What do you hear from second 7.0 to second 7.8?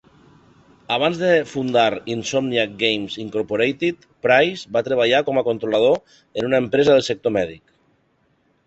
sector mèdic.